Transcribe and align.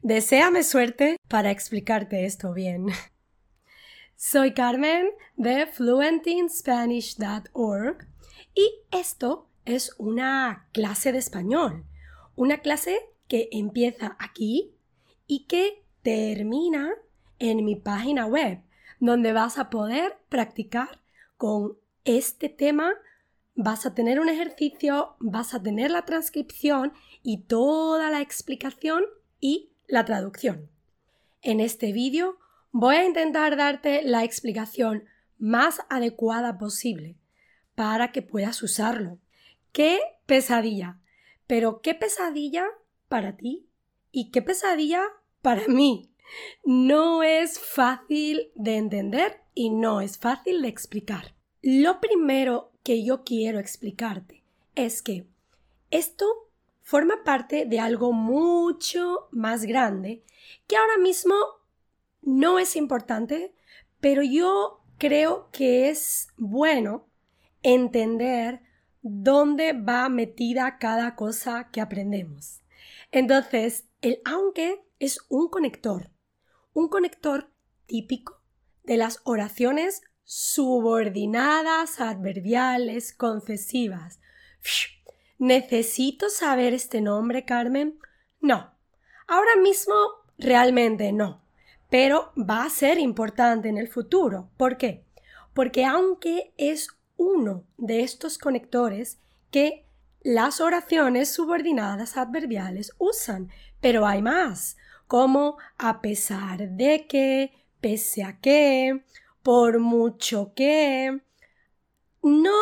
Deseame 0.03 0.63
suerte 0.63 1.17
para 1.29 1.51
explicarte 1.51 2.27
esto 2.27 2.53
bien. 2.53 2.87
Soy 4.17 4.55
Carmen 4.55 5.09
de 5.37 5.67
fluentinspanish.org 5.67 8.07
y 8.55 8.71
esto 8.91 9.49
es 9.65 9.95
una 9.99 10.69
clase 10.73 11.13
de 11.13 11.19
español, 11.19 11.87
una 12.37 12.59
clase 12.59 12.99
que 13.29 13.49
empieza 13.53 14.17
aquí 14.19 14.75
y 15.27 15.47
que 15.47 15.83
termina 16.03 16.93
en 17.39 17.65
mi 17.65 17.77
página 17.77 18.27
web, 18.27 18.61
donde 19.03 19.33
vas 19.33 19.59
a 19.59 19.69
poder 19.69 20.17
practicar 20.29 21.01
con 21.37 21.77
este 22.05 22.49
tema. 22.49 22.93
Vas 23.57 23.85
a 23.85 23.95
tener 23.95 24.21
un 24.21 24.29
ejercicio, 24.29 25.17
vas 25.19 25.55
a 25.55 25.63
tener 25.63 25.91
la 25.91 26.05
transcripción 26.05 26.93
y 27.21 27.39
toda 27.39 28.11
la 28.11 28.21
explicación 28.21 29.03
y 29.41 29.73
la 29.89 30.05
traducción. 30.05 30.71
En 31.41 31.59
este 31.59 31.93
vídeo 31.93 32.39
voy 32.71 32.95
a 32.95 33.05
intentar 33.05 33.57
darte 33.57 34.03
la 34.05 34.23
explicación 34.23 35.03
más 35.37 35.81
adecuada 35.91 36.57
posible 36.57 37.17
para 37.75 38.13
que 38.13 38.23
puedas 38.23 38.63
usarlo. 38.63 39.19
¡Qué 39.73 39.99
pesadilla! 40.27 41.01
Pero 41.49 41.81
qué 41.83 41.97
pesadilla 41.97 42.67
para 43.09 43.37
ti 43.37 43.67
y 44.13 44.31
qué 44.31 44.43
pesadilla 44.43 45.03
para 45.41 45.67
mí. 45.67 46.12
No 46.65 47.23
es 47.23 47.59
fácil 47.59 48.51
de 48.55 48.77
entender 48.77 49.41
y 49.55 49.71
no 49.71 50.01
es 50.01 50.19
fácil 50.19 50.63
de 50.63 50.69
explicar. 50.69 51.35
Lo 51.63 52.01
primero 52.01 52.73
que 52.83 53.05
yo 53.05 53.25
quiero 53.25 53.59
explicarte 53.59 54.43
es 54.75 55.03
que 55.03 55.27
esto 55.91 56.27
forma 56.81 57.23
parte 57.25 57.67
de 57.67 57.79
algo 57.79 58.13
mucho 58.13 59.29
más 59.31 59.65
grande 59.65 60.23
que 60.67 60.77
ahora 60.77 60.99
mismo 60.99 61.35
no 62.23 62.59
es 62.59 62.77
importante, 62.77 63.55
pero 64.01 64.23
yo 64.23 64.81
creo 64.99 65.49
que 65.53 65.89
es 65.91 66.29
bueno 66.37 67.07
entender 67.63 68.61
dónde 69.03 69.73
va 69.73 70.09
metida 70.09 70.79
cada 70.79 71.15
cosa 71.17 71.71
que 71.73 71.81
aprendemos. 71.81 72.61
Entonces, 73.11 73.85
el 74.01 74.21
aunque 74.25 74.83
es 75.03 75.19
un 75.29 75.49
conector, 75.49 76.11
un 76.75 76.89
conector 76.89 77.51
típico 77.87 78.41
de 78.85 78.97
las 78.97 79.21
oraciones 79.25 80.01
subordinadas, 80.23 82.01
adverbiales, 82.01 83.13
concesivas. 83.13 84.21
¿Necesito 85.39 86.31
saber 86.31 86.73
este 86.73 87.01
nombre, 87.01 87.45
Carmen? 87.45 87.99
No. 88.41 88.77
Ahora 89.27 89.57
mismo 89.61 89.93
realmente 90.39 91.11
no. 91.13 91.43
Pero 91.91 92.33
va 92.37 92.65
a 92.65 92.71
ser 92.71 93.01
importante 93.01 93.69
en 93.69 93.79
el 93.79 93.89
futuro. 93.89 94.51
¿Por 94.57 94.77
qué? 94.77 95.05
Porque 95.53 95.85
aunque 95.85 96.55
es 96.57 96.87
uno 97.17 97.65
de 97.77 98.05
estos 98.05 98.39
conectores 98.39 99.19
que 99.51 99.85
las 100.21 100.61
oraciones 100.61 101.35
subordinadas 101.35 102.17
adverbiales 102.17 102.93
usan, 102.99 103.51
pero 103.81 104.07
hay 104.07 104.23
más 104.23 104.77
como 105.13 105.59
a 105.77 106.01
pesar 106.01 106.71
de 106.71 107.07
que, 107.07 107.53
pese 107.83 108.23
a 108.23 108.41
que, 108.41 109.05
por 109.43 109.79
mucho 109.79 110.55
que. 110.57 111.21
No 112.23 112.57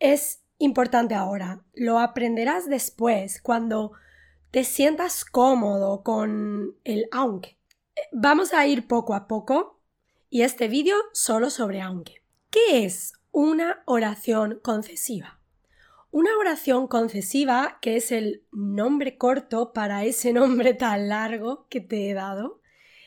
es 0.00 0.42
importante 0.58 1.14
ahora, 1.14 1.64
lo 1.72 2.00
aprenderás 2.00 2.68
después, 2.68 3.40
cuando 3.40 3.92
te 4.50 4.64
sientas 4.64 5.24
cómodo 5.24 6.02
con 6.02 6.74
el 6.82 7.06
aunque. 7.12 7.56
Vamos 8.10 8.52
a 8.52 8.66
ir 8.66 8.88
poco 8.88 9.14
a 9.14 9.28
poco 9.28 9.80
y 10.30 10.42
este 10.42 10.66
vídeo 10.66 10.96
solo 11.12 11.50
sobre 11.50 11.80
aunque. 11.80 12.24
¿Qué 12.50 12.84
es 12.84 13.12
una 13.30 13.84
oración 13.86 14.58
concesiva? 14.60 15.38
Una 16.14 16.30
oración 16.38 16.86
concesiva, 16.86 17.80
que 17.82 17.96
es 17.96 18.12
el 18.12 18.46
nombre 18.52 19.18
corto 19.18 19.72
para 19.72 20.04
ese 20.04 20.32
nombre 20.32 20.72
tan 20.72 21.08
largo 21.08 21.66
que 21.68 21.80
te 21.80 22.08
he 22.08 22.14
dado, 22.14 22.60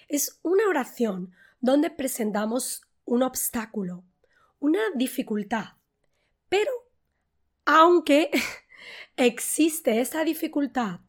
es 0.09 0.41
una 0.43 0.67
oración 0.67 1.31
donde 1.61 1.89
presentamos 1.89 2.81
un 3.05 3.23
obstáculo, 3.23 4.03
una 4.59 4.81
dificultad. 4.93 5.77
Pero, 6.49 6.69
aunque 7.63 8.29
existe 9.15 10.01
esa 10.01 10.25
dificultad, 10.25 10.99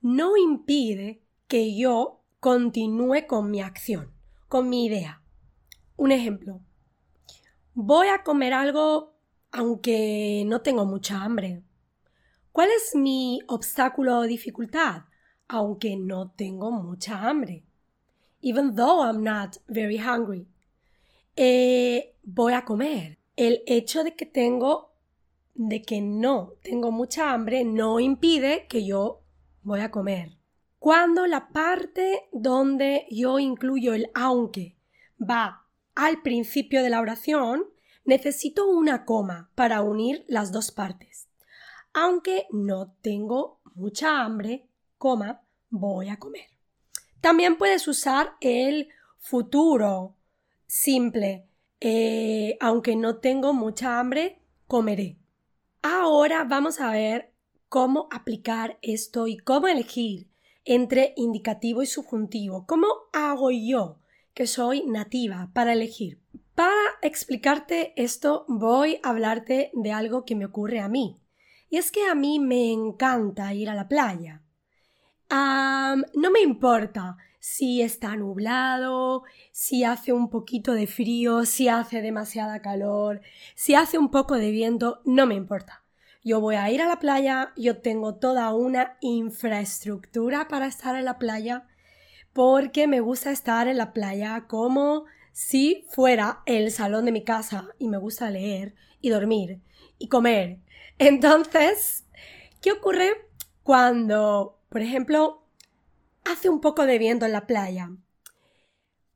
no 0.00 0.36
impide 0.36 1.24
que 1.48 1.76
yo 1.76 2.22
continúe 2.38 3.26
con 3.26 3.50
mi 3.50 3.62
acción, 3.62 4.12
con 4.46 4.68
mi 4.68 4.86
idea. 4.86 5.24
Un 5.96 6.12
ejemplo. 6.12 6.60
Voy 7.74 8.06
a 8.06 8.22
comer 8.22 8.54
algo 8.54 9.17
aunque 9.52 10.44
no 10.46 10.60
tengo 10.60 10.84
mucha 10.84 11.22
hambre. 11.22 11.62
¿Cuál 12.52 12.70
es 12.76 12.94
mi 12.94 13.40
obstáculo 13.46 14.18
o 14.18 14.22
dificultad? 14.22 15.02
Aunque 15.48 15.96
no 15.96 16.30
tengo 16.30 16.70
mucha 16.70 17.28
hambre. 17.28 17.64
Even 18.42 18.74
though 18.74 19.04
I'm 19.04 19.22
not 19.22 19.56
very 19.66 19.98
hungry. 19.98 20.46
Eh, 21.36 22.14
voy 22.22 22.52
a 22.52 22.64
comer. 22.64 23.18
El 23.36 23.62
hecho 23.66 24.02
de 24.02 24.14
que 24.14 24.26
tengo, 24.26 24.92
de 25.54 25.82
que 25.82 26.00
no 26.00 26.54
tengo 26.62 26.90
mucha 26.90 27.32
hambre, 27.32 27.64
no 27.64 28.00
impide 28.00 28.66
que 28.68 28.84
yo 28.84 29.22
voy 29.62 29.80
a 29.80 29.90
comer. 29.90 30.36
Cuando 30.78 31.26
la 31.26 31.48
parte 31.48 32.28
donde 32.32 33.06
yo 33.10 33.38
incluyo 33.38 33.94
el 33.94 34.10
aunque 34.14 34.76
va 35.20 35.66
al 35.94 36.22
principio 36.22 36.82
de 36.82 36.90
la 36.90 37.00
oración, 37.00 37.64
necesito 38.08 38.66
una 38.66 39.04
coma 39.04 39.50
para 39.54 39.82
unir 39.82 40.24
las 40.28 40.50
dos 40.50 40.70
partes. 40.72 41.28
Aunque 41.92 42.46
no 42.50 42.94
tengo 43.02 43.60
mucha 43.74 44.24
hambre, 44.24 44.66
coma, 44.96 45.42
voy 45.68 46.08
a 46.08 46.18
comer. 46.18 46.46
También 47.20 47.58
puedes 47.58 47.86
usar 47.86 48.32
el 48.40 48.88
futuro 49.18 50.16
simple. 50.66 51.44
Eh, 51.80 52.56
aunque 52.60 52.96
no 52.96 53.18
tengo 53.18 53.52
mucha 53.52 54.00
hambre, 54.00 54.40
comeré. 54.66 55.18
Ahora 55.82 56.44
vamos 56.44 56.80
a 56.80 56.92
ver 56.92 57.30
cómo 57.68 58.08
aplicar 58.10 58.78
esto 58.80 59.26
y 59.26 59.36
cómo 59.36 59.68
elegir 59.68 60.28
entre 60.64 61.12
indicativo 61.16 61.82
y 61.82 61.86
subjuntivo. 61.86 62.64
¿Cómo 62.66 62.86
hago 63.12 63.50
yo, 63.50 63.98
que 64.32 64.46
soy 64.46 64.86
nativa, 64.86 65.50
para 65.52 65.74
elegir? 65.74 66.18
Para 66.58 66.98
explicarte 67.02 67.92
esto 67.94 68.44
voy 68.48 68.98
a 69.04 69.10
hablarte 69.10 69.70
de 69.74 69.92
algo 69.92 70.24
que 70.24 70.34
me 70.34 70.44
ocurre 70.44 70.80
a 70.80 70.88
mí. 70.88 71.22
Y 71.70 71.76
es 71.76 71.92
que 71.92 72.08
a 72.08 72.16
mí 72.16 72.40
me 72.40 72.72
encanta 72.72 73.54
ir 73.54 73.70
a 73.70 73.76
la 73.76 73.86
playa. 73.86 74.42
no 75.30 76.30
me 76.32 76.40
importa 76.40 77.16
si 77.38 77.80
está 77.80 78.16
nublado, 78.16 79.22
si 79.52 79.84
hace 79.84 80.12
un 80.12 80.30
poquito 80.30 80.72
de 80.72 80.88
frío, 80.88 81.44
si 81.44 81.68
hace 81.68 82.02
demasiada 82.02 82.60
calor, 82.60 83.20
si 83.54 83.76
hace 83.76 83.96
un 83.96 84.10
poco 84.10 84.34
de 84.34 84.50
viento, 84.50 85.00
no 85.04 85.26
me 85.26 85.36
importa. 85.36 85.84
Yo 86.24 86.40
voy 86.40 86.56
a 86.56 86.68
ir 86.72 86.82
a 86.82 86.88
la 86.88 86.98
playa, 86.98 87.52
yo 87.56 87.78
tengo 87.82 88.16
toda 88.16 88.52
una 88.52 88.96
infraestructura 89.00 90.48
para 90.48 90.66
estar 90.66 90.96
en 90.96 91.04
la 91.04 91.20
playa, 91.20 91.68
porque 92.32 92.88
me 92.88 92.98
gusta 92.98 93.30
estar 93.30 93.68
en 93.68 93.78
la 93.78 93.92
playa 93.92 94.46
como 94.48 95.04
si 95.38 95.84
fuera 95.88 96.42
el 96.46 96.72
salón 96.72 97.04
de 97.04 97.12
mi 97.12 97.22
casa 97.22 97.68
y 97.78 97.86
me 97.86 97.96
gusta 97.96 98.28
leer 98.28 98.74
y 99.00 99.10
dormir 99.10 99.60
y 99.96 100.08
comer. 100.08 100.58
Entonces, 100.98 102.04
¿qué 102.60 102.72
ocurre 102.72 103.30
cuando, 103.62 104.58
por 104.68 104.82
ejemplo, 104.82 105.44
hace 106.24 106.48
un 106.48 106.60
poco 106.60 106.86
de 106.86 106.98
viento 106.98 107.24
en 107.24 107.30
la 107.30 107.46
playa? 107.46 107.88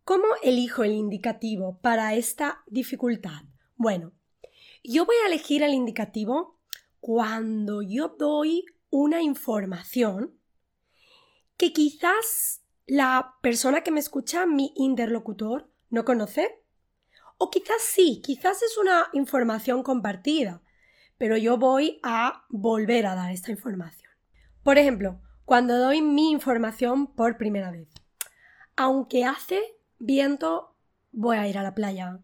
¿Cómo 0.05 0.27
elijo 0.45 0.85
el 0.85 0.93
indicativo 0.93 1.79
para 1.83 2.15
esta 2.15 2.63
dificultad? 2.69 3.43
Bueno, 3.75 4.13
yo 4.85 5.05
voy 5.05 5.17
a 5.25 5.27
elegir 5.27 5.65
el 5.65 5.75
indicativo 5.75 6.57
cuando 7.01 7.83
yo 7.83 8.15
doy 8.17 8.65
una 8.91 9.23
información 9.23 10.39
que 11.57 11.73
quizás 11.73 12.63
la 12.87 13.35
persona 13.43 13.81
que 13.81 13.91
me 13.91 13.99
escucha, 13.99 14.47
mi 14.47 14.73
interlocutor, 14.77 15.72
no 15.93 16.05
conoce. 16.05 16.65
O 17.39 17.50
quizás 17.50 17.83
sí, 17.83 18.21
quizás 18.25 18.62
es 18.62 18.79
una 18.79 19.09
información 19.12 19.83
compartida, 19.83 20.62
pero 21.19 21.37
yo 21.37 21.59
voy 21.59 22.00
a 22.03 22.44
volver 22.49 23.06
a 23.06 23.15
dar 23.15 23.31
esta 23.31 23.50
información. 23.50 24.11
Por 24.65 24.79
ejemplo, 24.79 25.21
cuando 25.44 25.79
doy 25.79 26.03
mi 26.03 26.31
información 26.31 27.15
por 27.15 27.37
primera 27.37 27.71
vez. 27.71 27.89
Aunque 28.75 29.25
hace 29.25 29.61
viento, 29.99 30.75
voy 31.12 31.37
a 31.37 31.47
ir 31.47 31.59
a 31.59 31.62
la 31.62 31.75
playa. 31.75 32.21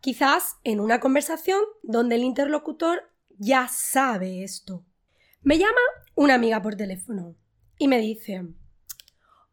Quizás 0.00 0.56
en 0.64 0.80
una 0.80 0.98
conversación 0.98 1.62
donde 1.82 2.16
el 2.16 2.24
interlocutor 2.24 3.08
ya 3.38 3.68
sabe 3.68 4.42
esto. 4.42 4.84
Me 5.42 5.58
llama 5.58 5.80
una 6.16 6.34
amiga 6.34 6.60
por 6.60 6.74
teléfono 6.74 7.36
y 7.78 7.86
me 7.86 7.98
dice, 7.98 8.42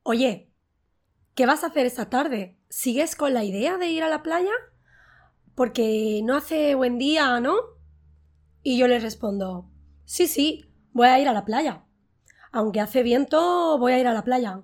oye, 0.01 0.48
¿qué 1.39 1.45
vas 1.45 1.63
a 1.63 1.67
hacer 1.67 1.85
esta 1.85 2.09
tarde? 2.09 2.57
¿Sigues 2.67 3.15
con 3.15 3.33
la 3.33 3.45
idea 3.45 3.77
de 3.77 3.87
ir 3.87 4.03
a 4.03 4.09
la 4.09 4.23
playa? 4.23 4.51
Porque 5.55 6.19
no 6.25 6.35
hace 6.35 6.75
buen 6.75 6.97
día, 6.97 7.39
¿no? 7.39 7.55
Y 8.61 8.77
yo 8.77 8.89
le 8.89 8.99
respondo, 8.99 9.71
sí, 10.03 10.27
sí, 10.27 10.69
voy 10.91 11.07
a 11.07 11.17
ir 11.17 11.29
a 11.29 11.33
la 11.33 11.45
playa. 11.45 11.85
Aunque 12.51 12.81
hace 12.81 13.03
viento, 13.03 13.77
voy 13.77 13.93
a 13.93 13.99
ir 13.99 14.07
a 14.07 14.13
la 14.13 14.25
playa. 14.25 14.63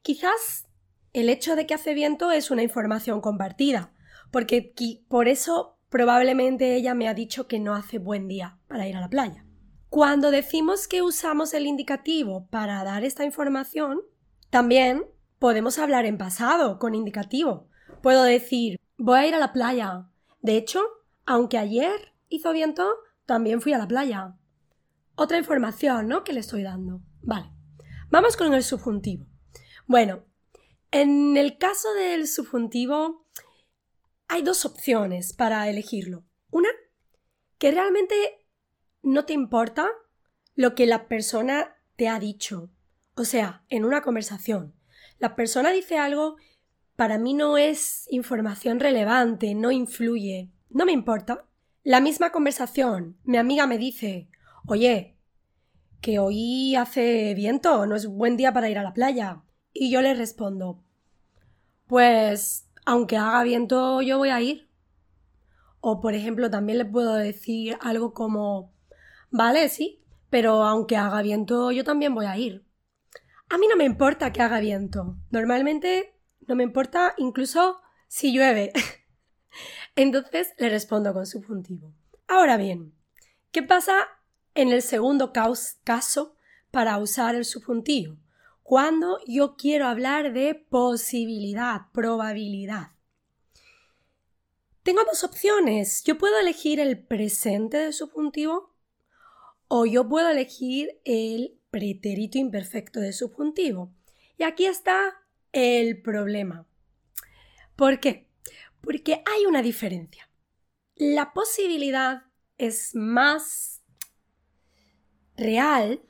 Quizás 0.00 0.70
el 1.12 1.28
hecho 1.28 1.54
de 1.54 1.66
que 1.66 1.74
hace 1.74 1.92
viento 1.92 2.30
es 2.30 2.50
una 2.50 2.62
información 2.62 3.20
compartida, 3.20 3.92
porque 4.30 4.72
por 5.06 5.28
eso 5.28 5.76
probablemente 5.90 6.76
ella 6.76 6.94
me 6.94 7.08
ha 7.08 7.12
dicho 7.12 7.46
que 7.46 7.60
no 7.60 7.74
hace 7.74 7.98
buen 7.98 8.26
día 8.26 8.58
para 8.68 8.88
ir 8.88 8.96
a 8.96 9.02
la 9.02 9.10
playa. 9.10 9.44
Cuando 9.90 10.30
decimos 10.30 10.88
que 10.88 11.02
usamos 11.02 11.52
el 11.52 11.66
indicativo 11.66 12.46
para 12.48 12.82
dar 12.84 13.04
esta 13.04 13.26
información, 13.26 14.00
también 14.48 15.04
podemos 15.40 15.78
hablar 15.78 16.04
en 16.04 16.18
pasado 16.18 16.78
con 16.78 16.94
indicativo. 16.94 17.66
Puedo 18.02 18.22
decir, 18.22 18.78
voy 18.98 19.18
a 19.18 19.26
ir 19.26 19.34
a 19.34 19.38
la 19.38 19.52
playa. 19.52 20.06
De 20.42 20.56
hecho, 20.56 20.80
aunque 21.26 21.58
ayer 21.58 22.12
hizo 22.28 22.52
viento, 22.52 22.88
también 23.26 23.60
fui 23.60 23.72
a 23.72 23.78
la 23.78 23.88
playa. 23.88 24.36
Otra 25.16 25.38
información, 25.38 26.06
¿no? 26.08 26.22
Que 26.22 26.34
le 26.34 26.40
estoy 26.40 26.62
dando. 26.62 27.00
Vale. 27.22 27.50
Vamos 28.10 28.36
con 28.36 28.52
el 28.52 28.62
subjuntivo. 28.62 29.26
Bueno, 29.86 30.24
en 30.90 31.36
el 31.36 31.56
caso 31.56 31.92
del 31.94 32.28
subjuntivo, 32.28 33.26
hay 34.28 34.42
dos 34.42 34.66
opciones 34.66 35.32
para 35.32 35.68
elegirlo. 35.70 36.24
Una, 36.50 36.68
que 37.58 37.70
realmente 37.70 38.46
no 39.02 39.24
te 39.24 39.32
importa 39.32 39.88
lo 40.54 40.74
que 40.74 40.86
la 40.86 41.08
persona 41.08 41.76
te 41.96 42.08
ha 42.08 42.18
dicho. 42.18 42.70
O 43.14 43.24
sea, 43.24 43.64
en 43.70 43.86
una 43.86 44.02
conversación. 44.02 44.74
La 45.20 45.36
persona 45.36 45.70
dice 45.70 45.98
algo, 45.98 46.36
para 46.96 47.18
mí 47.18 47.34
no 47.34 47.58
es 47.58 48.06
información 48.10 48.80
relevante, 48.80 49.54
no 49.54 49.70
influye, 49.70 50.50
no 50.70 50.86
me 50.86 50.92
importa. 50.92 51.46
La 51.84 52.00
misma 52.00 52.32
conversación, 52.32 53.18
mi 53.24 53.36
amiga 53.36 53.66
me 53.66 53.76
dice, 53.76 54.30
oye, 54.66 55.18
que 56.00 56.18
hoy 56.18 56.74
hace 56.74 57.34
viento, 57.34 57.84
no 57.84 57.96
es 57.96 58.06
buen 58.06 58.38
día 58.38 58.54
para 58.54 58.70
ir 58.70 58.78
a 58.78 58.82
la 58.82 58.94
playa. 58.94 59.42
Y 59.74 59.90
yo 59.90 60.00
le 60.00 60.14
respondo, 60.14 60.82
pues 61.86 62.66
aunque 62.86 63.18
haga 63.18 63.42
viento, 63.42 64.00
yo 64.00 64.16
voy 64.16 64.30
a 64.30 64.40
ir. 64.40 64.70
O, 65.80 66.00
por 66.00 66.14
ejemplo, 66.14 66.50
también 66.50 66.78
le 66.78 66.86
puedo 66.86 67.12
decir 67.12 67.76
algo 67.82 68.14
como, 68.14 68.72
vale, 69.30 69.68
sí, 69.68 70.02
pero 70.30 70.62
aunque 70.62 70.96
haga 70.96 71.20
viento, 71.20 71.72
yo 71.72 71.84
también 71.84 72.14
voy 72.14 72.24
a 72.24 72.38
ir. 72.38 72.64
A 73.50 73.58
mí 73.58 73.68
no 73.68 73.76
me 73.76 73.84
importa 73.84 74.32
que 74.32 74.40
haga 74.40 74.60
viento. 74.60 75.16
Normalmente 75.30 76.14
no 76.46 76.56
me 76.56 76.62
importa 76.62 77.14
incluso 77.18 77.80
si 78.08 78.32
llueve. 78.32 78.72
Entonces 79.96 80.54
le 80.56 80.70
respondo 80.70 81.12
con 81.12 81.26
subjuntivo. 81.26 81.92
Ahora 82.26 82.56
bien, 82.56 82.94
¿qué 83.52 83.62
pasa 83.62 84.08
en 84.54 84.70
el 84.70 84.80
segundo 84.80 85.32
caso 85.32 86.34
para 86.70 86.96
usar 86.96 87.34
el 87.34 87.44
subjuntivo? 87.44 88.16
cuando 88.70 89.18
yo 89.26 89.56
quiero 89.56 89.88
hablar 89.88 90.32
de 90.32 90.54
posibilidad, 90.54 91.90
probabilidad. 91.92 92.92
Tengo 94.84 95.02
dos 95.02 95.24
opciones. 95.24 96.04
Yo 96.04 96.16
puedo 96.18 96.38
elegir 96.38 96.78
el 96.78 96.96
presente 96.96 97.78
del 97.78 97.92
subjuntivo 97.92 98.72
o 99.66 99.86
yo 99.86 100.08
puedo 100.08 100.28
elegir 100.28 101.00
el 101.04 101.59
pretérito 101.70 102.38
imperfecto 102.38 103.00
de 103.00 103.12
subjuntivo. 103.12 103.92
Y 104.36 104.42
aquí 104.42 104.66
está 104.66 105.22
el 105.52 106.00
problema. 106.02 106.66
¿Por 107.76 108.00
qué? 108.00 108.28
Porque 108.80 109.22
hay 109.26 109.46
una 109.46 109.62
diferencia. 109.62 110.28
La 110.96 111.32
posibilidad 111.32 112.24
es 112.58 112.94
más 112.94 113.82
real 115.36 116.02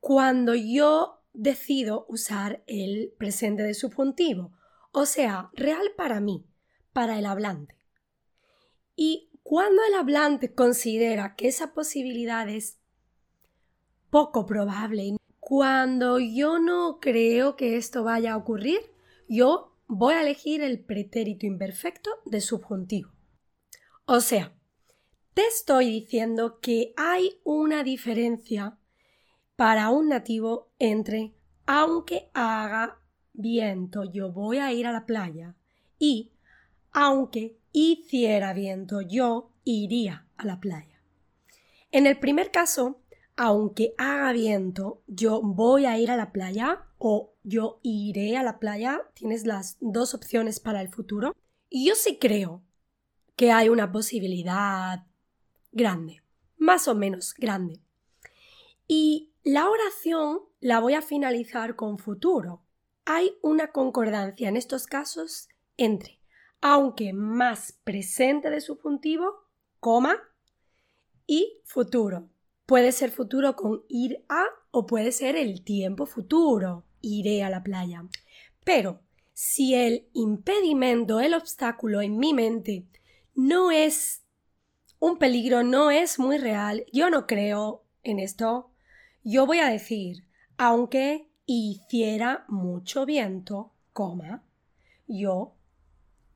cuando 0.00 0.54
yo 0.54 1.22
decido 1.32 2.06
usar 2.08 2.62
el 2.66 3.14
presente 3.18 3.62
de 3.62 3.74
subjuntivo, 3.74 4.52
o 4.92 5.06
sea, 5.06 5.50
real 5.54 5.92
para 5.96 6.20
mí, 6.20 6.44
para 6.92 7.18
el 7.18 7.26
hablante. 7.26 7.76
Y 8.96 9.30
cuando 9.42 9.82
el 9.84 9.94
hablante 9.94 10.54
considera 10.54 11.34
que 11.36 11.48
esa 11.48 11.72
posibilidad 11.72 12.48
es 12.48 12.78
poco 14.12 14.44
probable, 14.44 15.16
cuando 15.40 16.18
yo 16.18 16.58
no 16.58 16.98
creo 17.00 17.56
que 17.56 17.78
esto 17.78 18.04
vaya 18.04 18.34
a 18.34 18.36
ocurrir, 18.36 18.78
yo 19.26 19.74
voy 19.88 20.12
a 20.12 20.20
elegir 20.20 20.60
el 20.60 20.80
pretérito 20.80 21.46
imperfecto 21.46 22.10
de 22.26 22.42
subjuntivo. 22.42 23.10
O 24.04 24.20
sea, 24.20 24.52
te 25.32 25.46
estoy 25.46 25.86
diciendo 25.86 26.60
que 26.60 26.92
hay 26.98 27.40
una 27.42 27.84
diferencia 27.84 28.76
para 29.56 29.88
un 29.88 30.10
nativo 30.10 30.70
entre 30.78 31.32
aunque 31.64 32.28
haga 32.34 33.00
viento 33.32 34.04
yo 34.04 34.30
voy 34.30 34.58
a 34.58 34.74
ir 34.74 34.86
a 34.86 34.92
la 34.92 35.06
playa 35.06 35.56
y 35.98 36.32
aunque 36.90 37.56
hiciera 37.72 38.52
viento 38.52 39.00
yo 39.00 39.54
iría 39.64 40.28
a 40.36 40.44
la 40.44 40.60
playa. 40.60 41.00
En 41.90 42.06
el 42.06 42.18
primer 42.18 42.50
caso, 42.50 43.01
aunque 43.36 43.94
haga 43.98 44.32
viento 44.32 45.02
yo 45.06 45.40
voy 45.42 45.86
a 45.86 45.98
ir 45.98 46.10
a 46.10 46.16
la 46.16 46.32
playa 46.32 46.86
o 46.98 47.34
yo 47.42 47.80
iré 47.82 48.36
a 48.36 48.42
la 48.42 48.58
playa, 48.58 49.02
tienes 49.14 49.46
las 49.46 49.76
dos 49.80 50.14
opciones 50.14 50.60
para 50.60 50.80
el 50.80 50.88
futuro. 50.88 51.34
Y 51.68 51.88
yo 51.88 51.94
sí 51.94 52.18
creo 52.18 52.62
que 53.36 53.50
hay 53.50 53.68
una 53.68 53.90
posibilidad 53.90 55.06
grande, 55.72 56.22
más 56.58 56.86
o 56.88 56.94
menos 56.94 57.34
grande. 57.34 57.80
Y 58.86 59.30
la 59.42 59.68
oración 59.68 60.40
la 60.60 60.80
voy 60.80 60.94
a 60.94 61.02
finalizar 61.02 61.74
con 61.76 61.98
futuro. 61.98 62.62
Hay 63.04 63.32
una 63.42 63.72
concordancia 63.72 64.48
en 64.48 64.56
estos 64.56 64.86
casos 64.86 65.48
entre 65.76 66.22
aunque 66.62 67.12
más 67.12 67.72
presente 67.82 68.48
de 68.48 68.60
subjuntivo, 68.60 69.48
coma, 69.80 70.16
y 71.26 71.60
futuro. 71.64 72.28
Puede 72.66 72.92
ser 72.92 73.10
futuro 73.10 73.56
con 73.56 73.82
ir 73.88 74.24
a 74.28 74.44
o 74.70 74.86
puede 74.86 75.12
ser 75.12 75.36
el 75.36 75.62
tiempo 75.64 76.06
futuro, 76.06 76.84
iré 77.00 77.42
a 77.42 77.50
la 77.50 77.62
playa. 77.62 78.04
Pero 78.64 79.02
si 79.32 79.74
el 79.74 80.08
impedimento, 80.12 81.20
el 81.20 81.34
obstáculo 81.34 82.00
en 82.00 82.18
mi 82.18 82.32
mente 82.32 82.86
no 83.34 83.70
es 83.70 84.22
un 84.98 85.18
peligro, 85.18 85.62
no 85.62 85.90
es 85.90 86.18
muy 86.18 86.38
real, 86.38 86.84
yo 86.92 87.10
no 87.10 87.26
creo 87.26 87.84
en 88.02 88.20
esto, 88.20 88.70
yo 89.24 89.46
voy 89.46 89.58
a 89.58 89.68
decir, 89.68 90.24
aunque 90.56 91.28
hiciera 91.46 92.44
mucho 92.48 93.04
viento, 93.04 93.72
coma, 93.92 94.44
yo 95.06 95.54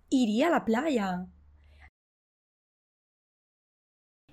iría 0.08 0.48
a 0.48 0.50
la 0.50 0.64
playa. 0.64 1.26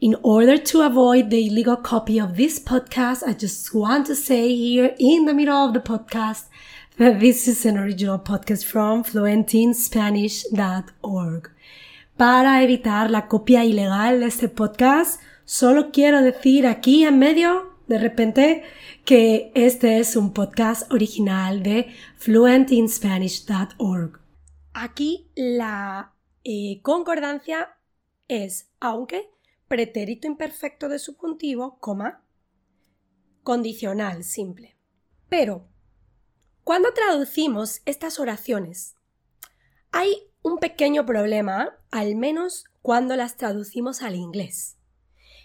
In 0.04 0.16
order 0.22 0.58
to 0.58 0.82
avoid 0.82 1.30
the 1.30 1.48
illegal 1.48 1.78
copy 1.78 2.20
of 2.20 2.36
this 2.36 2.60
podcast, 2.60 3.24
I 3.26 3.32
just 3.32 3.74
want 3.74 4.06
to 4.08 4.16
say 4.16 4.54
here 4.54 4.94
in 5.00 5.24
the 5.24 5.34
middle 5.34 5.56
of 5.56 5.74
the 5.74 5.80
podcast 5.80 6.50
that 6.98 7.22
this 7.22 7.48
is 7.48 7.66
an 7.66 7.78
original 7.78 8.20
podcast 8.20 8.66
from 8.66 9.06
fluentinspanish.org. 9.06 11.52
Para 12.18 12.64
evitar 12.64 13.10
la 13.10 13.30
copia 13.30 13.64
ilegal 13.64 14.20
de 14.20 14.26
este 14.26 14.50
podcast, 14.50 15.22
solo 15.46 15.92
quiero 15.94 16.22
decir 16.22 16.68
aquí 16.68 17.06
en 17.06 17.18
medio, 17.18 17.78
de 17.88 17.98
repente, 17.98 18.64
que 19.06 19.54
este 19.56 20.00
es 20.00 20.18
un 20.18 20.34
podcast 20.34 20.92
original 20.92 21.64
de 21.64 21.94
fluentinspanish.org. 22.18 24.20
Aquí 24.74 25.30
la 25.34 26.12
eh, 26.44 26.82
concordancia 26.82 27.70
es 28.28 28.70
aunque 28.82 29.33
pretérito 29.74 30.28
imperfecto 30.28 30.88
de 30.88 31.00
subjuntivo, 31.00 31.80
coma, 31.80 32.24
condicional 33.42 34.24
simple. 34.24 34.78
Pero, 35.30 35.68
cuando 36.64 36.94
traducimos 36.94 37.82
estas 37.86 38.20
oraciones, 38.20 38.98
hay 39.92 40.30
un 40.44 40.60
pequeño 40.60 41.08
problema, 41.08 41.76
al 41.90 42.16
menos 42.16 42.66
cuando 42.84 43.16
las 43.16 43.36
traducimos 43.36 44.04
al 44.04 44.14
inglés. 44.14 44.78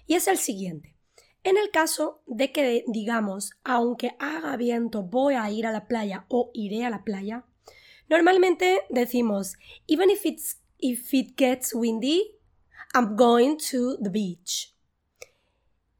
Y 0.06 0.16
es 0.16 0.28
el 0.28 0.36
siguiente. 0.36 0.94
En 1.42 1.56
el 1.56 1.70
caso 1.70 2.20
de 2.26 2.52
que 2.52 2.84
digamos, 2.86 3.52
aunque 3.64 4.14
haga 4.18 4.54
viento, 4.58 5.04
voy 5.04 5.36
a 5.36 5.50
ir 5.50 5.66
a 5.66 5.72
la 5.72 5.88
playa 5.88 6.26
o 6.28 6.50
iré 6.52 6.84
a 6.84 6.90
la 6.90 7.02
playa, 7.02 7.46
normalmente 8.10 8.82
decimos, 8.90 9.54
even 9.86 10.10
if, 10.10 10.26
it's, 10.26 10.60
if 10.76 11.14
it 11.14 11.34
gets 11.34 11.74
windy, 11.74 12.37
I'm 12.94 13.16
going 13.16 13.58
to 13.70 13.96
the 13.98 14.10
beach. 14.10 14.74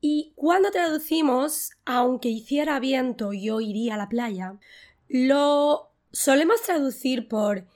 Y 0.01 0.33
cuando 0.37 0.71
traducimos, 0.71 1.71
aunque 1.85 2.29
hiciera 2.29 2.79
viento, 2.81 3.33
yo 3.33 3.61
iría 3.61 3.95
a 3.95 3.99
la 3.99 4.09
playa, 4.09 4.59
lo 5.09 5.91
solemos 6.13 6.63
traducir 6.63 7.29
por 7.29 7.67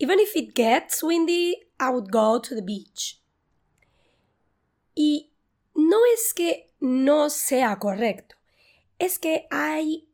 Even 0.00 0.20
if 0.20 0.36
it 0.36 0.54
gets 0.54 1.02
windy, 1.02 1.56
I 1.80 1.90
would 1.90 2.10
go 2.12 2.40
to 2.40 2.54
the 2.54 2.62
beach. 2.62 3.20
Y 4.94 5.32
no 5.74 5.98
es 6.14 6.32
que 6.34 6.72
no 6.80 7.30
sea 7.30 7.78
correcto, 7.78 8.36
es 8.98 9.18
que 9.18 9.46
hay 9.50 10.08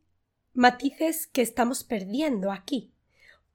matices 0.55 1.27
que 1.27 1.43
estamos 1.43 1.85
perdiendo 1.85 2.51
aquí, 2.51 2.93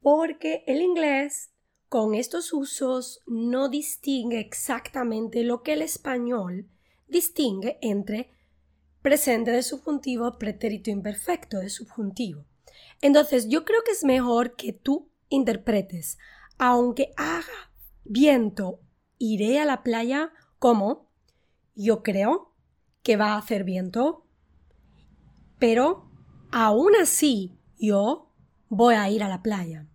porque 0.01 0.63
el 0.67 0.81
inglés 0.81 1.51
con 1.89 2.13
estos 2.13 2.53
usos 2.53 3.21
no 3.25 3.67
distingue 3.67 4.39
exactamente 4.39 5.43
lo 5.43 5.63
que 5.63 5.73
el 5.73 5.81
español 5.81 6.69
distingue 7.07 7.79
entre 7.81 8.31
presente 9.01 9.49
de 9.49 9.63
subjuntivo, 9.63 10.37
pretérito 10.37 10.91
imperfecto 10.91 11.57
de 11.57 11.69
subjuntivo. 11.69 12.45
Entonces, 13.01 13.49
yo 13.49 13.65
creo 13.65 13.83
que 13.83 13.91
es 13.91 14.03
mejor 14.03 14.55
que 14.55 14.71
tú 14.71 15.09
interpretes, 15.29 16.19
aunque 16.59 17.11
haga 17.17 17.71
viento, 18.03 18.81
iré 19.17 19.59
a 19.59 19.65
la 19.65 19.81
playa 19.81 20.31
como 20.59 21.09
yo 21.73 22.03
creo 22.03 22.53
que 23.01 23.17
va 23.17 23.33
a 23.33 23.37
hacer 23.37 23.63
viento, 23.63 24.25
pero 25.57 26.11
aún 26.51 26.91
así 27.01 27.57
yo 27.79 28.31
voy 28.67 28.95
a 28.95 29.09
ir 29.09 29.23
a 29.23 29.29
la 29.29 29.41
playa. 29.41 29.87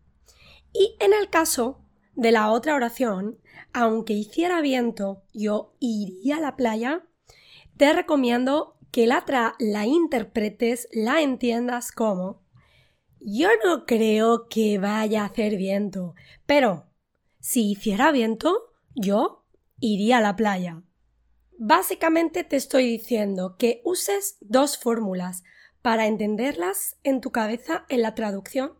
Y 0.72 0.96
en 0.98 1.12
el 1.12 1.30
caso 1.30 1.83
de 2.16 2.32
la 2.32 2.50
otra 2.50 2.74
oración, 2.74 3.38
aunque 3.72 4.12
hiciera 4.12 4.60
viento, 4.60 5.22
yo 5.32 5.74
iría 5.80 6.36
a 6.36 6.40
la 6.40 6.56
playa, 6.56 7.04
te 7.76 7.92
recomiendo 7.92 8.76
que 8.90 9.06
la, 9.06 9.24
la 9.58 9.86
interpretes, 9.86 10.88
la 10.92 11.20
entiendas 11.20 11.90
como 11.90 12.44
yo 13.26 13.48
no 13.64 13.86
creo 13.86 14.48
que 14.48 14.78
vaya 14.78 15.22
a 15.22 15.26
hacer 15.26 15.56
viento, 15.56 16.14
pero 16.44 16.86
si 17.40 17.70
hiciera 17.70 18.12
viento, 18.12 18.74
yo 18.94 19.46
iría 19.80 20.18
a 20.18 20.20
la 20.20 20.36
playa. 20.36 20.82
Básicamente 21.56 22.44
te 22.44 22.56
estoy 22.56 22.86
diciendo 22.86 23.56
que 23.58 23.80
uses 23.84 24.36
dos 24.40 24.76
fórmulas 24.76 25.42
para 25.80 26.06
entenderlas 26.06 26.96
en 27.02 27.20
tu 27.20 27.32
cabeza 27.32 27.86
en 27.88 28.02
la 28.02 28.14
traducción 28.14 28.74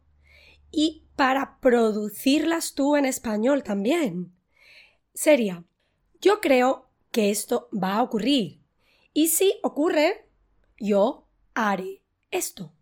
y 0.70 1.03
para 1.16 1.59
producirlas 1.61 2.75
tú 2.75 2.97
en 2.97 3.04
español 3.04 3.62
también. 3.62 4.33
Sería, 5.12 5.64
yo 6.21 6.40
creo 6.40 6.88
que 7.11 7.30
esto 7.30 7.68
va 7.73 7.94
a 7.94 8.02
ocurrir. 8.02 8.61
Y 9.12 9.28
si 9.28 9.54
ocurre, 9.62 10.28
yo 10.78 11.28
haré 11.54 12.02
esto. 12.30 12.73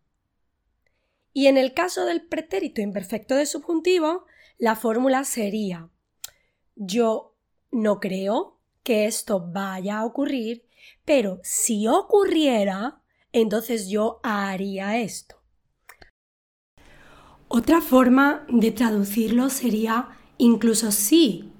Y 1.35 1.47
en 1.47 1.57
el 1.57 1.75
caso 1.75 2.05
del 2.05 2.27
pretérito 2.27 2.81
imperfecto 2.81 3.35
de 3.35 3.47
subjuntivo, 3.47 4.25
la 4.59 4.77
fórmula 4.77 5.25
sería 5.25 5.91
yo 6.77 7.35
no 7.71 8.01
creo 8.01 8.59
que 8.83 9.07
esto 9.07 9.41
vaya 9.41 9.99
a 9.99 10.05
ocurrir, 10.05 10.67
pero 11.05 11.41
si 11.43 11.87
ocurriera, 11.87 13.01
entonces 13.33 13.89
yo 13.89 14.21
haría 14.23 14.99
esto. 14.99 15.41
Otra 17.54 17.82
forma 17.82 18.44
de 18.49 18.71
traducirlo 18.71 19.50
sería 19.50 20.09
incluso 20.38 20.90
si, 20.90 21.50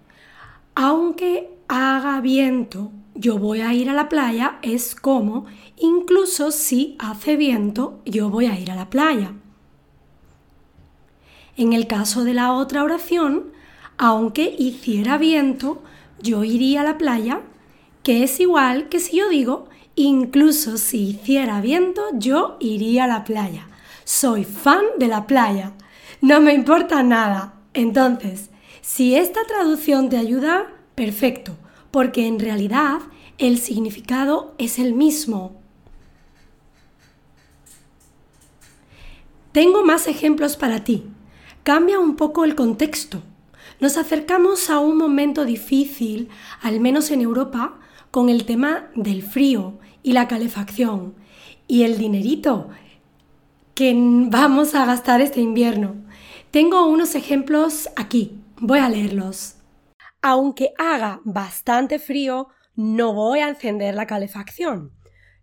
aunque 0.75 1.51
haga 1.69 2.19
viento, 2.23 2.91
yo 3.15 3.37
voy 3.37 3.61
a 3.61 3.75
ir 3.75 3.91
a 3.91 3.93
la 3.93 4.09
playa, 4.09 4.59
es 4.63 4.95
como 4.95 5.45
incluso 5.77 6.51
si 6.51 6.97
hace 6.99 7.37
viento, 7.37 8.01
yo 8.07 8.31
voy 8.31 8.47
a 8.47 8.59
ir 8.59 8.71
a 8.71 8.75
la 8.75 8.89
playa. 8.89 9.35
En 11.59 11.75
el 11.75 11.87
caso 11.87 12.25
de 12.25 12.33
la 12.33 12.55
otra 12.55 12.85
oración, 12.85 13.53
aunque 13.99 14.57
hiciera 14.59 15.19
viento, 15.19 15.83
yo 16.23 16.43
iría 16.43 16.81
a 16.81 16.85
la 16.85 16.97
playa, 16.97 17.43
que 18.03 18.23
es 18.23 18.41
igual 18.41 18.89
que 18.89 18.99
si 18.99 19.19
yo 19.19 19.29
digo, 19.29 19.69
incluso 19.95 20.79
si 20.79 21.11
hiciera 21.11 21.61
viento, 21.61 22.01
yo 22.15 22.57
iría 22.61 23.05
a 23.05 23.09
la 23.09 23.25
playa. 23.25 23.69
Soy 24.05 24.45
fan 24.45 24.85
de 24.99 25.07
la 25.07 25.27
playa 25.27 25.75
no 26.23 26.41
me 26.41 26.55
importa 26.55 27.03
nada. 27.03 27.55
Entonces, 27.75 28.51
si 28.81 29.17
esta 29.17 29.41
traducción 29.45 30.09
te 30.09 30.17
ayuda, 30.17 30.73
perfecto, 30.95 31.57
porque 31.91 32.27
en 32.27 32.39
realidad 32.39 33.01
el 33.39 33.59
significado 33.59 34.55
es 34.57 34.79
el 34.79 34.95
mismo. 34.95 35.61
Tengo 39.51 39.85
más 39.85 40.07
ejemplos 40.07 40.57
para 40.57 40.85
ti. 40.85 41.05
Cambia 41.65 41.99
un 41.99 42.15
poco 42.15 42.45
el 42.45 42.55
contexto. 42.55 43.21
Nos 43.81 43.97
acercamos 43.97 44.71
a 44.71 44.79
un 44.79 44.97
momento 44.97 45.45
difícil, 45.45 46.29
al 46.61 46.79
menos 46.79 47.11
en 47.11 47.21
Europa, 47.21 47.81
con 48.13 48.29
el 48.29 48.45
tema 48.45 48.91
del 48.95 49.23
frío 49.23 49.81
y 50.05 50.13
la 50.13 50.29
calefacción 50.29 51.15
y 51.67 51.83
el 51.83 51.99
dinerito 51.99 52.69
que 53.75 53.95
vamos 53.97 54.75
a 54.75 54.85
gastar 54.85 55.21
este 55.21 55.41
invierno. 55.41 55.97
Tengo 56.53 56.85
unos 56.85 57.15
ejemplos 57.15 57.89
aquí, 57.97 58.39
voy 58.61 58.79
a 58.79 58.91
leerlos. 58.91 59.55
Aunque 60.21 60.75
haga 60.77 61.23
bastante 61.25 61.99
frío, 61.99 62.49
no 62.77 63.15
voy 63.15 63.39
a 63.39 63.49
encender 63.49 63.95
la 63.95 64.07
calefacción. 64.07 64.93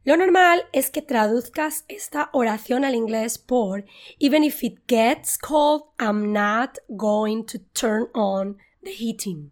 Lo 0.03 0.15
normal 0.17 0.65
es 0.71 0.91
que 0.91 1.01
traduzcas 1.01 1.83
esta 1.87 2.29
oración 2.31 2.85
al 2.85 2.93
inglés 2.93 3.39
por 3.39 3.85
Even 4.19 4.43
if 4.43 4.63
it 4.63 4.81
gets 4.87 5.35
cold, 5.39 5.85
I'm 5.99 6.31
not 6.31 6.77
going 6.89 7.43
to 7.45 7.57
turn 7.73 8.09
on 8.13 8.59
the 8.83 8.91
heating. 8.91 9.49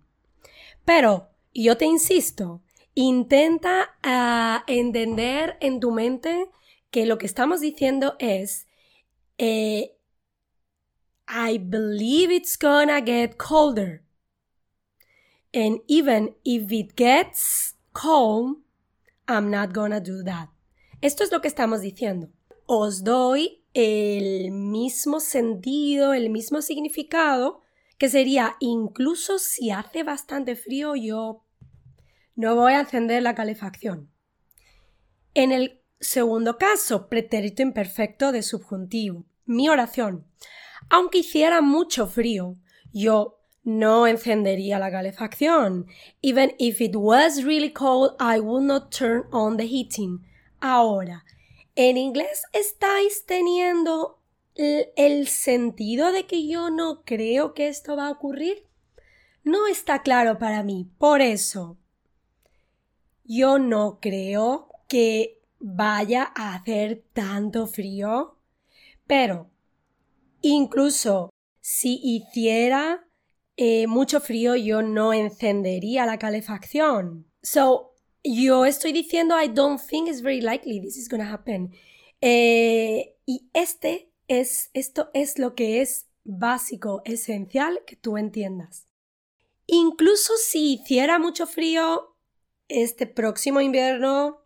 Pero, 0.86 1.30
yo 1.56 1.76
te 1.76 1.86
insisto, 1.86 2.62
intenta 2.94 3.98
ah, 4.04 4.64
entender 4.68 5.58
en 5.60 5.80
tu 5.80 5.90
mente 5.90 6.52
que 6.92 7.08
lo 7.08 7.18
que 7.18 7.26
estamos 7.26 7.62
diciendo 7.62 8.16
es 8.20 8.68
eh, 9.40 9.97
I 11.28 11.58
believe 11.58 12.32
it's 12.32 12.58
gonna 12.58 13.02
get 13.02 13.38
colder. 13.38 14.04
And 15.54 15.82
even 15.88 16.36
if 16.46 16.72
it 16.72 16.96
gets 16.96 17.76
cold, 17.94 18.58
I'm 19.28 19.50
not 19.50 19.74
gonna 19.74 20.00
do 20.00 20.24
that. 20.24 20.50
Esto 21.02 21.24
es 21.24 21.32
lo 21.32 21.42
que 21.42 21.50
estamos 21.50 21.82
diciendo. 21.82 22.30
Os 22.66 23.04
doy 23.04 23.64
el 23.74 24.52
mismo 24.52 25.20
sentido, 25.20 26.14
el 26.14 26.30
mismo 26.30 26.62
significado, 26.62 27.62
que 27.98 28.10
sería 28.10 28.56
incluso 28.60 29.40
si 29.40 29.72
hace 29.72 30.04
bastante 30.04 30.56
frío, 30.56 30.96
yo 30.96 31.44
no 32.36 32.56
voy 32.56 32.74
a 32.74 32.82
encender 32.82 33.24
la 33.24 33.36
calefacción. 33.36 34.10
En 35.34 35.52
el 35.52 35.82
segundo 36.00 36.58
caso, 36.58 37.10
pretérito 37.10 37.62
imperfecto 37.62 38.32
de 38.32 38.44
subjuntivo. 38.44 39.26
Mi 39.46 39.70
oración. 39.70 40.26
Aunque 40.89 41.20
hiciera 41.20 41.62
mucho 41.62 42.08
frío, 42.08 42.56
yo 42.94 43.39
no 43.63 44.08
encendería 44.08 44.79
la 44.79 44.89
calefacción. 44.89 45.88
Even 46.22 46.56
if 46.58 46.79
it 46.79 46.96
was 46.96 47.44
really 47.44 47.72
cold, 47.72 48.15
I 48.20 48.39
would 48.39 48.63
not 48.63 48.91
turn 48.91 49.25
on 49.32 49.58
the 49.58 49.67
heating. 49.67 50.25
Ahora, 50.62 51.25
en 51.75 51.98
inglés 51.98 52.44
estáis 52.53 53.25
teniendo 53.25 54.20
el 54.56 55.27
sentido 55.27 56.12
de 56.12 56.25
que 56.25 56.48
yo 56.48 56.70
no 56.70 57.03
creo 57.03 57.53
que 57.53 57.67
esto 57.67 57.96
va 57.96 58.08
a 58.08 58.12
ocurrir. 58.12 58.65
No 59.44 59.67
está 59.67 60.01
claro 60.01 60.39
para 60.39 60.63
mí. 60.63 60.89
Por 60.98 61.22
eso, 61.22 61.77
yo 63.25 63.60
no 63.60 64.00
creo 64.01 64.70
que 64.88 65.41
vaya 65.60 66.32
a 66.36 66.56
hacer 66.56 67.03
tanto 67.13 67.67
frío, 67.67 68.38
pero 69.06 69.50
incluso 70.50 71.30
si 71.62 72.00
hiciera 72.04 73.08
eh, 73.56 73.88
mucho 73.88 74.20
frío, 74.22 74.56
yo 74.56 74.82
no 74.82 75.13
encendería 75.13 76.06
la 76.06 76.20
calefacción. 76.20 77.32
So, 77.42 77.96
yo 78.24 78.66
estoy 78.66 78.92
diciendo 78.92 79.36
I 79.42 79.48
don't 79.48 79.82
think 79.82 80.08
it's 80.08 80.22
very 80.22 80.42
likely 80.42 80.80
this 80.80 80.98
is 80.98 81.10
gonna 81.10 81.32
happen. 81.32 81.74
Eh, 82.22 83.16
y 83.25 83.50
este 83.54 84.12
es, 84.27 84.70
esto 84.74 85.10
es 85.13 85.39
lo 85.39 85.56
que 85.56 85.82
es 85.82 86.08
básico, 86.24 87.01
esencial 87.06 87.84
que 87.86 87.96
tú 87.96 88.18
entiendas. 88.18 88.88
Incluso 89.66 90.34
si 90.38 90.74
hiciera 90.74 91.20
mucho 91.20 91.48
frío 91.48 92.16
este 92.68 93.08
próximo 93.08 93.62
invierno, 93.62 94.46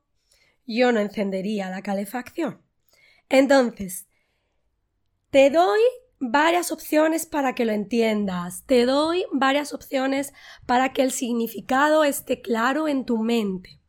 yo 0.66 0.92
no 0.92 1.00
encendería 1.00 1.70
la 1.70 1.82
calefacción. 1.82 2.62
Entonces, 3.30 4.08
te 5.32 5.50
doy 5.50 5.80
varias 6.20 6.72
opciones 6.72 7.26
para 7.26 7.56
que 7.56 7.66
lo 7.66 7.72
entiendas. 7.72 8.64
Te 8.68 8.86
doy 8.86 9.26
varias 9.32 9.74
opciones 9.74 10.34
para 10.68 10.94
que 10.94 11.02
el 11.02 11.12
significado 11.12 12.04
esté 12.04 12.42
claro 12.42 12.88
en 12.88 13.06
tu 13.06 13.18
mente. 13.18 13.82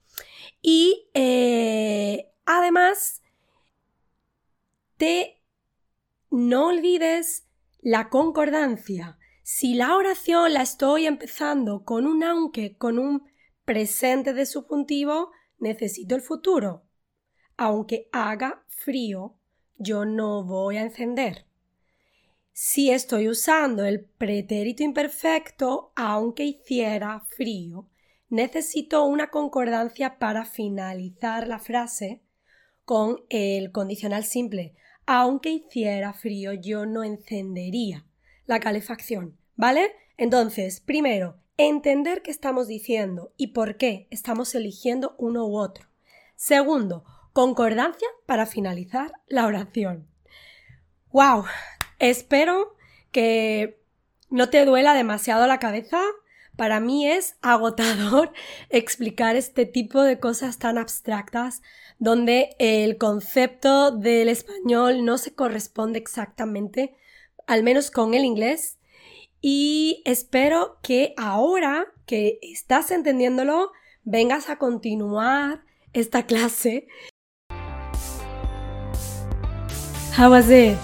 Y 0.62 1.10
eh, 1.14 2.30
además, 2.46 3.22
te 4.96 5.42
no 6.30 6.68
olvides 6.68 7.48
la 7.80 8.08
concordancia. 8.08 9.18
Si 9.42 9.74
la 9.74 9.96
oración 9.96 10.54
la 10.54 10.62
estoy 10.62 11.06
empezando 11.06 11.84
con 11.84 12.06
un 12.06 12.22
aunque, 12.22 12.78
con 12.78 12.98
un 12.98 13.24
presente 13.64 14.32
de 14.32 14.46
subjuntivo, 14.46 15.32
necesito 15.58 16.14
el 16.14 16.22
futuro. 16.22 16.84
Aunque 17.56 18.08
haga 18.12 18.64
frío, 18.68 19.36
yo 19.82 20.04
no 20.04 20.44
voy 20.44 20.76
a 20.76 20.82
encender. 20.82 21.46
Si 22.52 22.90
estoy 22.90 23.28
usando 23.28 23.84
el 23.84 24.00
pretérito 24.04 24.82
imperfecto, 24.82 25.92
aunque 25.96 26.44
hiciera 26.44 27.20
frío, 27.20 27.88
necesito 28.28 29.04
una 29.04 29.30
concordancia 29.30 30.18
para 30.18 30.44
finalizar 30.44 31.48
la 31.48 31.58
frase 31.58 32.22
con 32.84 33.24
el 33.28 33.72
condicional 33.72 34.24
simple. 34.24 34.74
Aunque 35.06 35.50
hiciera 35.50 36.12
frío, 36.12 36.52
yo 36.52 36.86
no 36.86 37.04
encendería 37.04 38.06
la 38.46 38.60
calefacción. 38.60 39.36
¿Vale? 39.56 39.92
Entonces, 40.16 40.80
primero, 40.80 41.38
entender 41.56 42.22
qué 42.22 42.30
estamos 42.30 42.68
diciendo 42.68 43.32
y 43.36 43.48
por 43.48 43.76
qué 43.76 44.08
estamos 44.10 44.54
eligiendo 44.54 45.14
uno 45.18 45.46
u 45.46 45.58
otro. 45.58 45.88
Segundo, 46.36 47.04
concordancia 47.32 48.08
para 48.26 48.46
finalizar 48.46 49.12
la 49.28 49.46
oración. 49.46 50.06
¡Wow! 51.10 51.44
Espero 51.98 52.74
que 53.10 53.80
no 54.30 54.48
te 54.48 54.64
duela 54.64 54.94
demasiado 54.94 55.46
la 55.46 55.58
cabeza. 55.58 56.00
Para 56.56 56.80
mí 56.80 57.06
es 57.06 57.36
agotador 57.42 58.32
explicar 58.70 59.36
este 59.36 59.66
tipo 59.66 60.02
de 60.02 60.18
cosas 60.18 60.58
tan 60.58 60.78
abstractas 60.78 61.62
donde 61.98 62.56
el 62.58 62.98
concepto 62.98 63.90
del 63.90 64.28
español 64.28 65.04
no 65.04 65.18
se 65.18 65.34
corresponde 65.34 65.98
exactamente, 65.98 66.96
al 67.46 67.62
menos 67.62 67.90
con 67.90 68.14
el 68.14 68.24
inglés. 68.24 68.78
Y 69.40 70.02
espero 70.04 70.78
que 70.82 71.14
ahora 71.16 71.86
que 72.06 72.38
estás 72.42 72.90
entendiéndolo, 72.90 73.72
vengas 74.04 74.48
a 74.50 74.58
continuar 74.58 75.64
esta 75.92 76.26
clase. 76.26 76.86
How 80.12 80.28
was 80.28 80.50
it? 80.50 80.76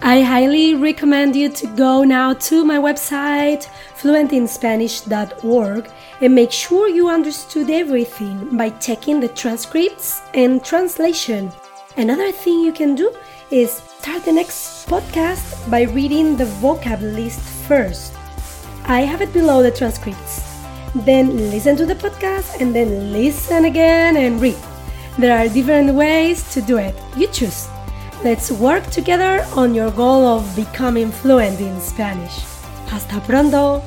I 0.00 0.22
highly 0.22 0.74
recommend 0.74 1.36
you 1.36 1.50
to 1.50 1.66
go 1.76 2.04
now 2.04 2.32
to 2.32 2.64
my 2.64 2.78
website 2.78 3.68
fluentinspanish.org 4.00 5.90
and 6.22 6.34
make 6.34 6.50
sure 6.50 6.88
you 6.88 7.10
understood 7.10 7.68
everything 7.68 8.56
by 8.56 8.70
checking 8.70 9.20
the 9.20 9.28
transcripts 9.28 10.22
and 10.32 10.64
translation. 10.64 11.52
Another 11.98 12.32
thing 12.32 12.60
you 12.60 12.72
can 12.72 12.94
do 12.94 13.14
is 13.50 13.82
start 13.98 14.24
the 14.24 14.32
next 14.32 14.88
podcast 14.88 15.70
by 15.70 15.82
reading 15.82 16.34
the 16.34 16.46
vocab 16.62 17.02
list 17.02 17.40
first. 17.68 18.14
I 18.86 19.00
have 19.02 19.20
it 19.20 19.34
below 19.34 19.62
the 19.62 19.70
transcripts. 19.70 20.42
Then 20.94 21.50
listen 21.50 21.76
to 21.76 21.84
the 21.84 21.94
podcast 21.94 22.58
and 22.58 22.74
then 22.74 23.12
listen 23.12 23.66
again 23.66 24.16
and 24.16 24.40
read. 24.40 24.56
There 25.18 25.36
are 25.36 25.46
different 25.52 25.92
ways 25.94 26.50
to 26.54 26.62
do 26.62 26.78
it. 26.78 26.94
You 27.18 27.26
choose. 27.28 27.68
Let's 28.24 28.50
work 28.50 28.86
together 28.90 29.46
on 29.54 29.74
your 29.74 29.90
goal 29.90 30.24
of 30.24 30.56
becoming 30.56 31.12
fluent 31.12 31.60
in 31.60 31.80
Spanish. 31.80 32.44
Hasta 32.88 33.20
pronto! 33.20 33.82